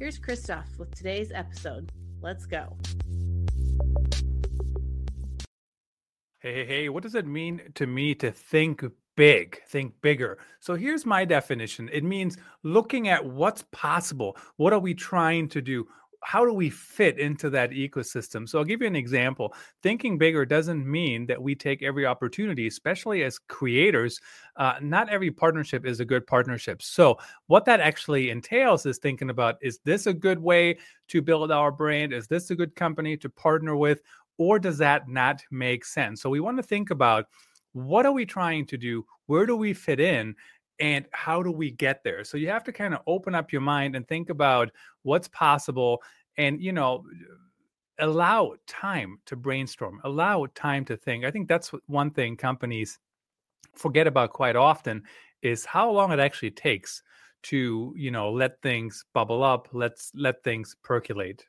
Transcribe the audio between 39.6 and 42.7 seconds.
fit in? And how do we get there? So you have